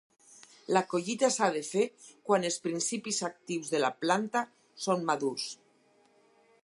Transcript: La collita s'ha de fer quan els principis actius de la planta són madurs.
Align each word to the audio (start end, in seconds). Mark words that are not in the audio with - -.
La 0.75 0.81
collita 0.93 1.27
s'ha 1.35 1.49
de 1.57 1.61
fer 1.67 1.83
quan 2.29 2.47
els 2.49 2.57
principis 2.63 3.21
actius 3.29 3.69
de 3.75 3.83
la 3.85 3.93
planta 4.07 4.43
són 4.87 5.07
madurs. 5.11 5.47